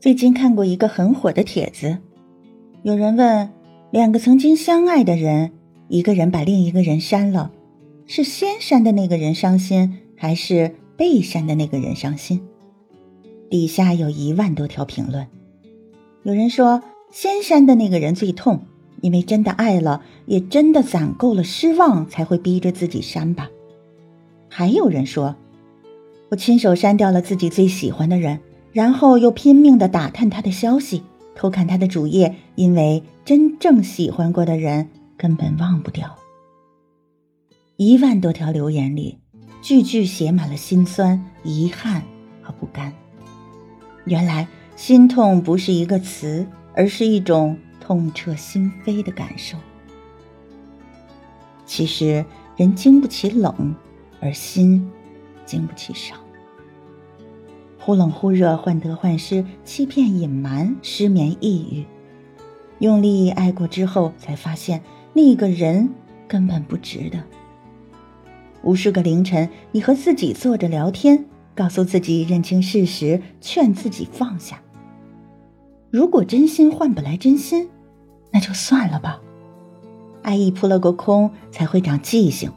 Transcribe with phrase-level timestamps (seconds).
[0.00, 1.98] 最近看过一个很火的帖子，
[2.82, 3.50] 有人问：
[3.90, 5.52] 两个曾经相爱的人，
[5.88, 7.52] 一个人把另一个人删了，
[8.06, 12.40] 是先删的那个人伤心，还是被删的那个人伤心？
[13.50, 15.26] 底下有一万多条评论。
[16.22, 16.82] 有人说，
[17.12, 18.62] 先删的那个人最痛，
[19.02, 23.50] 因为真的爱了，也真的攒够了失望，才会逼着自己删吧。
[24.48, 25.36] 还有人说，
[26.30, 28.40] 我亲手删掉了自己最喜欢的人。
[28.72, 31.02] 然后又拼命的打探他的消息，
[31.34, 36.16] 偷看他的主页，因为真正喜欢过的人根本忘不掉。
[37.76, 39.18] 一万多条留言里，
[39.62, 42.02] 句句写满了心酸、遗憾
[42.42, 42.92] 和不甘。
[44.04, 44.46] 原来
[44.76, 49.56] 心痛不是一个词，而是一种痛彻心扉的感受。
[51.66, 52.24] 其实
[52.56, 53.74] 人经不起冷，
[54.20, 54.90] 而心
[55.46, 56.18] 经不起伤。
[57.80, 61.86] 忽冷忽热，患得患失，欺骗隐瞒，失眠抑郁，
[62.78, 64.82] 用力爱过之后，才发现
[65.14, 65.88] 那个人
[66.28, 67.18] 根本不值得。
[68.62, 71.24] 无数个凌晨，你和自己坐着聊天，
[71.54, 74.60] 告诉自己认清事实，劝自己放下。
[75.90, 77.70] 如果真心换不来真心，
[78.30, 79.20] 那就算了吧。
[80.22, 82.52] 爱意扑了个空，才会长记性。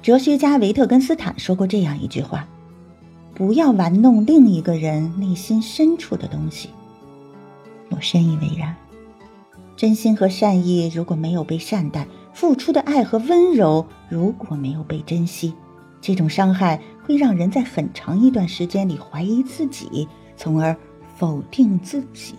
[0.00, 2.48] 哲学家维特根斯坦说过这样一句话。
[3.38, 6.70] 不要玩弄另一个人内心深处的东西。
[7.88, 8.74] 我深以为然。
[9.76, 15.54] 真心和善意如果没有被善待，付出的爱和温柔如果没有被珍惜，
[16.00, 20.76] 这种伤害会让人在很长一段时间里怀疑自己，从而
[21.16, 22.34] 否定自己。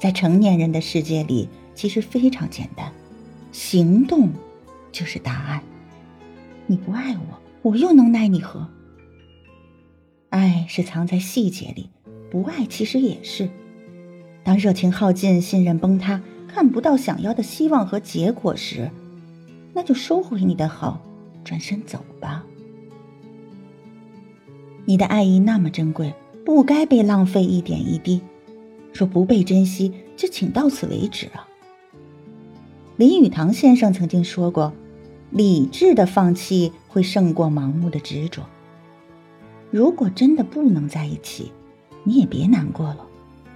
[0.00, 2.90] 在成年人的世界里，其实非常简单，
[3.52, 4.30] 行动
[4.90, 5.62] 就是答案。
[6.66, 8.68] 你不爱我，我又能奈你何？
[10.74, 11.90] 是藏在细节里，
[12.30, 13.46] 不爱其实也是。
[14.42, 18.90] 当热情耗尽，信任崩塌，看不到想要的希望和结果时，
[19.74, 21.02] 那就收回你的好，
[21.44, 22.46] 转身走吧。
[24.86, 28.22] 你的爱意那么珍贵，不该被浪费一点一滴。
[28.94, 31.46] 若不被珍惜，就请到此为止啊。
[32.96, 34.72] 林语堂先生曾经说过
[35.28, 38.46] ：“理智的放弃会胜过盲目的执着。”
[39.72, 41.50] 如果真的不能在一起，
[42.04, 43.06] 你也别难过了，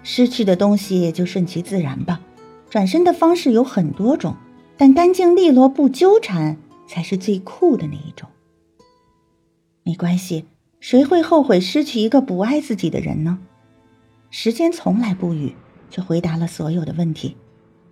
[0.02, 2.22] 失去的东西就顺其自然吧。
[2.70, 4.34] 转身的方式有很多种，
[4.78, 6.56] 但干净利落不纠缠
[6.88, 8.30] 才是最酷的那一种。
[9.82, 10.46] 没关系，
[10.80, 13.38] 谁会后悔失去一个不爱自己的人呢？
[14.30, 15.54] 时间从来不语，
[15.90, 17.36] 却回答了所有的问题；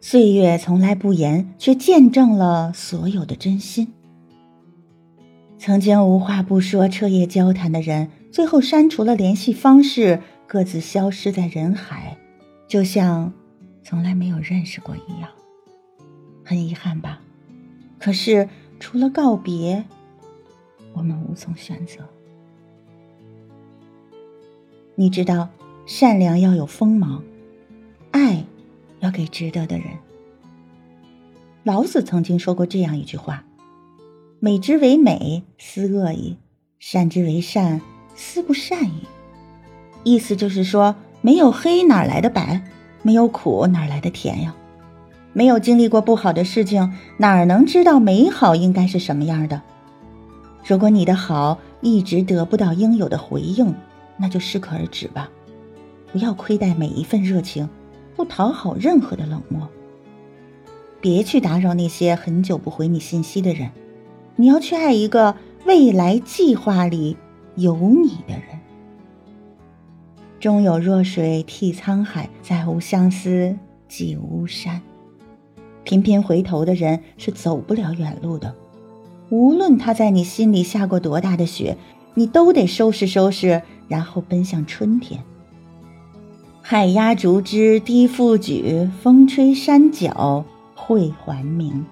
[0.01, 3.93] 岁月从来不言，却见证了所有的真心。
[5.65, 12.19] 曾经无话不说、彻夜交谈的人，最后删除了联系方式，各自消失在人海，
[12.69, 13.33] 就像
[13.83, 15.31] 从来没有认识过一样。
[16.45, 17.19] 很遗憾吧？
[17.99, 18.47] 可是
[18.79, 19.83] 除了告别，
[20.93, 22.07] 我们无从选择。
[24.97, 25.49] 你知道，
[25.87, 27.25] 善良要有锋芒，
[28.11, 28.45] 爱
[29.01, 29.87] 要给值得的人。
[31.63, 33.43] 老子曾经说过这样一句话。
[34.45, 36.37] 美之为美，斯恶已；
[36.79, 37.81] 善之为善，
[38.15, 39.07] 斯不善已。
[40.03, 42.61] 意思就是说，没有黑哪来的白？
[43.01, 44.55] 没有苦哪来的甜呀？
[45.33, 49.63] 没有经历过不好的事情，哪能知道美好应该是什么样的？
[50.67, 53.75] 如果你的好一直得不到应有的回应，
[54.19, 55.31] 那就适可而止吧。
[56.13, 57.67] 不要亏待每一份热情，
[58.15, 59.67] 不讨好任何的冷漠。
[61.01, 63.71] 别去打扰那些很久不回你信息的人。
[64.37, 67.17] 你要去爱一个未来计划里
[67.57, 68.61] 有你的人。
[70.41, 73.57] 终有弱水替沧海，再无相思
[73.89, 74.83] 寄巫山。
[75.85, 78.55] 频频回头的人是走不了远路的。
[79.31, 81.77] 无论他在你心里下过多大的雪，
[82.15, 85.23] 你都得收拾收拾，然后奔向春天。
[86.61, 90.45] 海压竹枝低复举，风吹山脚
[90.75, 91.87] 会还明。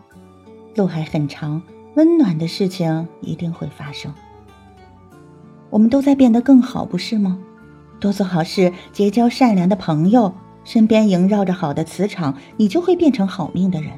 [0.75, 1.63] 路还很长。
[1.95, 4.13] 温暖的事情一定会发生。
[5.71, 7.39] 我们都在变得更好，不是吗？
[8.01, 10.33] 多做好事，结交善良的朋友，
[10.65, 13.93] 身边萦绕着好的磁场，你就会变成好命的人。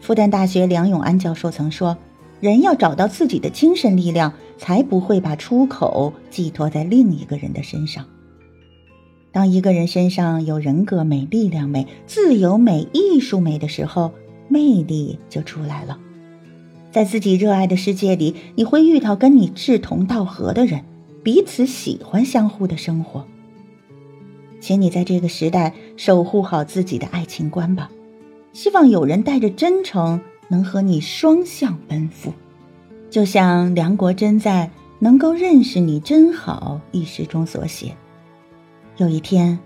[0.00, 1.96] 复旦大学梁永安教授曾说
[2.40, 8.04] ：“人要找到自己的精神力量，才不会把出口寄托在另一个人的身上。
[9.32, 14.12] 当一个人身上有人格美、力量美、自由美、艺术美的时候，
[14.48, 15.98] 魅力就出来了。”
[16.90, 20.84] 在自己热爱的世界里，你会遇到跟你志同道合的人，
[21.22, 23.24] 彼此喜欢相互的生活。
[24.60, 27.90] 请你在这个时代守护好自己的爱情观吧。
[28.52, 32.34] 希望有人带着真诚，能和你双向奔赴。
[33.08, 37.96] 就像梁国珍在《能够认识你真好》一诗中所写
[38.98, 39.58] ：“有一天，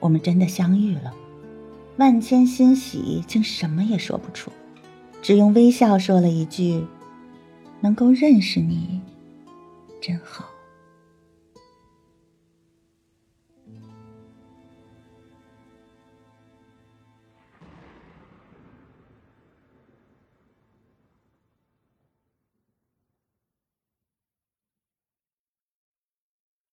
[0.00, 1.12] 我们真的相遇了，
[1.96, 4.52] 万千欣喜竟什么也说不出，
[5.20, 6.84] 只用微笑说了一句
[7.80, 9.00] ：‘能够认识你，
[10.00, 10.47] 真好。’”